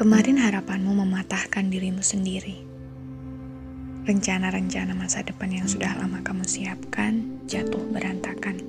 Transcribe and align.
Kemarin 0.00 0.40
harapanmu 0.40 0.96
mematahkan 1.04 1.68
dirimu 1.68 2.00
sendiri. 2.00 2.56
Rencana-rencana 4.08 4.96
masa 4.96 5.20
depan 5.20 5.52
yang 5.52 5.68
sudah 5.68 5.92
lama 5.92 6.24
kamu 6.24 6.40
siapkan 6.48 7.44
jatuh 7.44 7.84
berantakan. 7.92 8.64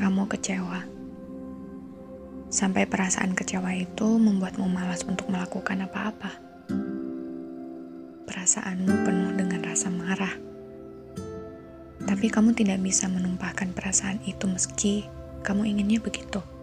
Kamu 0.00 0.24
kecewa. 0.32 0.88
Sampai 2.48 2.88
perasaan 2.88 3.36
kecewa 3.36 3.68
itu 3.76 4.16
membuatmu 4.16 4.64
malas 4.64 5.04
untuk 5.04 5.28
melakukan 5.28 5.92
apa-apa. 5.92 6.32
Perasaanmu 8.24 8.94
penuh 9.04 9.32
dengan 9.36 9.60
rasa 9.60 9.92
marah. 9.92 10.40
Tapi 12.00 12.32
kamu 12.32 12.56
tidak 12.56 12.80
bisa 12.80 13.12
menumpahkan 13.12 13.76
perasaan 13.76 14.24
itu 14.24 14.48
meski 14.48 15.04
kamu 15.44 15.68
inginnya 15.68 16.00
begitu. 16.00 16.53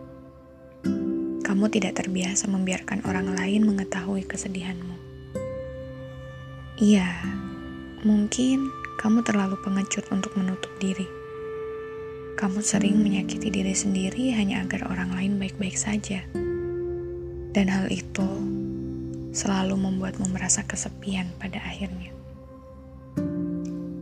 Kamu 1.51 1.67
tidak 1.67 1.99
terbiasa 1.99 2.47
membiarkan 2.47 3.03
orang 3.03 3.35
lain 3.35 3.67
mengetahui 3.67 4.23
kesedihanmu. 4.23 4.95
Iya, 6.79 7.11
mungkin 8.07 8.71
kamu 8.95 9.19
terlalu 9.27 9.59
pengecut 9.59 10.07
untuk 10.15 10.31
menutup 10.39 10.71
diri. 10.79 11.03
Kamu 12.39 12.63
sering 12.63 13.03
menyakiti 13.03 13.51
diri 13.51 13.75
sendiri 13.75 14.31
hanya 14.31 14.63
agar 14.63 14.95
orang 14.95 15.11
lain 15.11 15.43
baik-baik 15.43 15.75
saja. 15.75 16.23
Dan 17.51 17.67
hal 17.67 17.91
itu 17.91 18.31
selalu 19.35 19.75
membuatmu 19.75 20.31
merasa 20.31 20.63
kesepian 20.63 21.35
pada 21.35 21.59
akhirnya. 21.67 22.15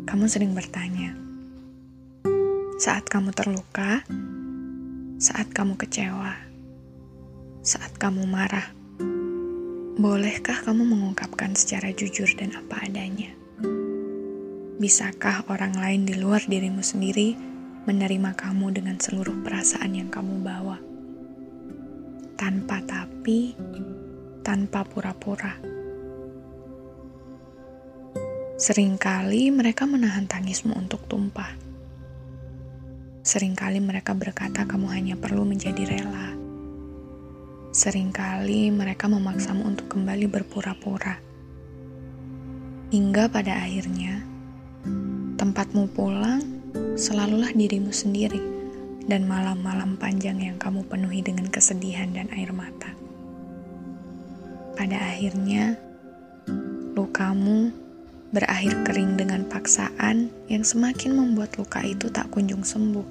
Kamu 0.06 0.30
sering 0.30 0.54
bertanya, 0.54 1.18
saat 2.78 3.10
kamu 3.10 3.34
terluka, 3.34 4.06
saat 5.18 5.50
kamu 5.50 5.82
kecewa, 5.82 6.49
saat 7.60 7.92
kamu 8.00 8.24
marah, 8.24 8.72
bolehkah 10.00 10.64
kamu 10.64 10.96
mengungkapkan 10.96 11.52
secara 11.60 11.92
jujur 11.92 12.32
dan 12.40 12.56
apa 12.56 12.88
adanya? 12.88 13.36
Bisakah 14.80 15.44
orang 15.52 15.76
lain 15.76 16.08
di 16.08 16.16
luar 16.16 16.40
dirimu 16.48 16.80
sendiri 16.80 17.36
menerima 17.84 18.32
kamu 18.32 18.80
dengan 18.80 18.96
seluruh 18.96 19.44
perasaan 19.44 19.92
yang 19.92 20.08
kamu 20.08 20.40
bawa? 20.40 20.80
Tanpa 22.40 22.80
tapi, 22.88 23.52
tanpa 24.40 24.88
pura-pura. 24.88 25.60
Seringkali 28.56 29.52
mereka 29.52 29.84
menahan 29.84 30.32
tangismu 30.32 30.80
untuk 30.80 31.04
tumpah. 31.12 31.52
Seringkali 33.20 33.84
mereka 33.84 34.16
berkata 34.16 34.64
kamu 34.64 34.88
hanya 34.96 35.16
perlu 35.20 35.44
menjadi 35.44 35.84
rela 35.84 36.39
Seringkali 37.80 38.76
mereka 38.76 39.08
memaksamu 39.08 39.64
untuk 39.64 39.88
kembali 39.96 40.28
berpura-pura. 40.28 41.16
Hingga 42.92 43.32
pada 43.32 43.56
akhirnya, 43.56 44.20
tempatmu 45.40 45.88
pulang 45.96 46.44
selalulah 47.00 47.56
dirimu 47.56 47.96
sendiri 47.96 48.44
dan 49.08 49.24
malam-malam 49.32 49.96
panjang 49.96 50.44
yang 50.44 50.60
kamu 50.60 50.84
penuhi 50.92 51.24
dengan 51.24 51.48
kesedihan 51.48 52.12
dan 52.12 52.28
air 52.36 52.52
mata. 52.52 52.92
Pada 54.76 55.00
akhirnya, 55.00 55.80
lukamu 57.00 57.72
berakhir 58.36 58.76
kering 58.84 59.16
dengan 59.16 59.48
paksaan 59.48 60.28
yang 60.52 60.68
semakin 60.68 61.16
membuat 61.16 61.56
luka 61.56 61.80
itu 61.88 62.12
tak 62.12 62.28
kunjung 62.28 62.60
sembuh. 62.60 63.08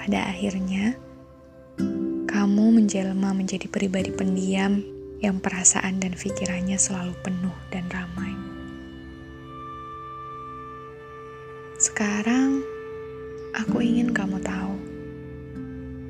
Pada 0.00 0.32
akhirnya, 0.32 1.11
kamu 2.42 2.74
menjelma 2.74 3.38
menjadi 3.38 3.70
pribadi 3.70 4.10
pendiam 4.10 4.82
yang 5.22 5.38
perasaan 5.38 6.02
dan 6.02 6.10
pikirannya 6.18 6.74
selalu 6.74 7.14
penuh 7.22 7.54
dan 7.70 7.86
ramai. 7.86 8.34
Sekarang, 11.78 12.66
aku 13.54 13.86
ingin 13.86 14.10
kamu 14.10 14.42
tahu, 14.42 14.74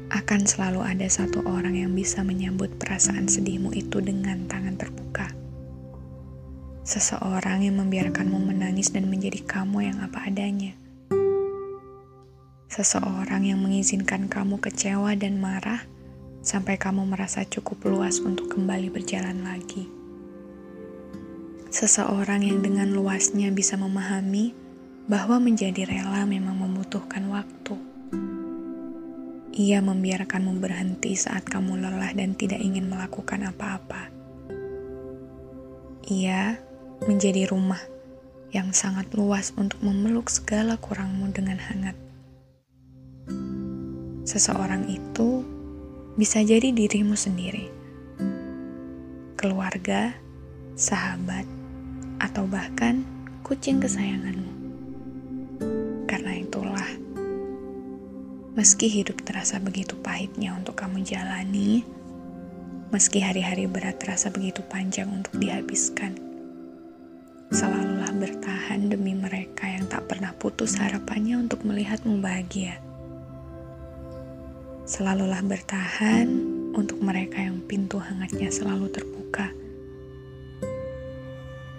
akan 0.09 0.41
selalu 0.49 0.81
ada 0.81 1.05
satu 1.05 1.45
orang 1.45 1.77
yang 1.77 1.93
bisa 1.93 2.25
menyambut 2.25 2.73
perasaan 2.81 3.29
sedihmu 3.29 3.69
itu 3.77 4.01
dengan 4.01 4.49
tangan 4.49 4.81
terbuka. 4.81 5.29
Seseorang 6.89 7.61
yang 7.61 7.77
membiarkanmu 7.77 8.41
menangis 8.41 8.89
dan 8.89 9.05
menjadi 9.13 9.45
kamu 9.45 9.85
yang 9.85 10.01
apa 10.01 10.33
adanya. 10.33 10.73
Seseorang 12.73 13.45
yang 13.45 13.61
mengizinkan 13.61 14.33
kamu 14.33 14.57
kecewa 14.65 15.13
dan 15.13 15.37
marah 15.37 15.85
sampai 16.43 16.75
kamu 16.75 17.07
merasa 17.07 17.47
cukup 17.47 17.87
luas 17.87 18.19
untuk 18.19 18.51
kembali 18.51 18.91
berjalan 18.91 19.47
lagi. 19.47 19.87
Seseorang 21.73 22.45
yang 22.45 22.61
dengan 22.61 22.93
luasnya 22.93 23.49
bisa 23.55 23.79
memahami 23.81 24.53
bahwa 25.07 25.41
menjadi 25.41 25.89
rela 25.89 26.27
memang 26.29 26.59
membutuhkan 26.59 27.25
waktu. 27.33 27.79
Ia 29.53 29.81
membiarkanmu 29.81 30.59
berhenti 30.59 31.17
saat 31.17 31.47
kamu 31.47 31.81
lelah 31.81 32.13
dan 32.13 32.37
tidak 32.37 32.61
ingin 32.61 32.91
melakukan 32.91 33.49
apa-apa. 33.49 34.13
Ia 36.11 36.59
menjadi 37.07 37.49
rumah 37.49 37.81
yang 38.53 38.77
sangat 38.77 39.09
luas 39.17 39.57
untuk 39.57 39.81
memeluk 39.81 40.29
segala 40.29 40.77
kurangmu 40.77 41.31
dengan 41.33 41.57
hangat. 41.57 41.97
Seseorang 44.29 44.93
itu 44.93 45.62
bisa 46.13 46.45
jadi 46.45 46.77
dirimu 46.77 47.17
sendiri, 47.17 47.73
keluarga, 49.41 50.13
sahabat, 50.77 51.49
atau 52.21 52.45
bahkan 52.45 53.01
kucing 53.41 53.81
kesayanganmu. 53.81 54.53
Karena 56.05 56.37
itulah, 56.37 56.91
meski 58.53 58.93
hidup 58.93 59.25
terasa 59.25 59.57
begitu 59.57 59.97
pahitnya 60.05 60.53
untuk 60.53 60.77
kamu 60.77 61.01
jalani, 61.01 61.81
meski 62.93 63.25
hari-hari 63.25 63.65
berat 63.65 63.97
terasa 63.97 64.29
begitu 64.29 64.61
panjang 64.69 65.09
untuk 65.09 65.33
dihabiskan, 65.41 66.13
selalulah 67.49 68.13
bertahan 68.13 68.93
demi 68.93 69.17
mereka 69.17 69.65
yang 69.65 69.89
tak 69.89 70.13
pernah 70.13 70.37
putus 70.37 70.77
harapannya 70.77 71.41
untuk 71.41 71.65
melihatmu 71.65 72.21
bahagia. 72.21 72.92
Selalulah 74.93 75.41
bertahan 75.41 76.29
untuk 76.77 77.01
mereka 77.01 77.41
yang 77.41 77.65
pintu 77.65 77.97
hangatnya 77.97 78.53
selalu 78.53 78.93
terbuka. 78.93 79.49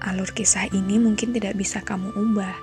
Alur 0.01 0.33
kisah 0.33 0.65
ini 0.73 0.97
mungkin 0.97 1.29
tidak 1.29 1.53
bisa 1.53 1.85
kamu 1.85 2.09
ubah, 2.09 2.57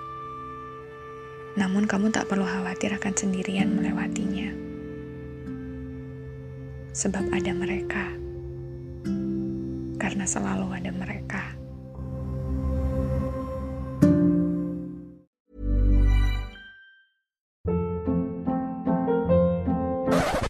namun 1.54 1.86
kamu 1.86 2.10
tak 2.10 2.26
perlu 2.26 2.42
khawatir 2.42 2.90
akan 2.98 3.14
sendirian 3.14 3.78
melewatinya, 3.78 4.50
sebab 6.98 7.30
ada 7.30 7.54
mereka, 7.54 8.10
karena 10.02 10.26
selalu 10.26 10.66
ada 10.74 10.90
mereka. 10.90 11.59